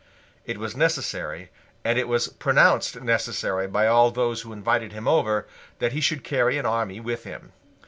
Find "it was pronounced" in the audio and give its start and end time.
1.99-2.99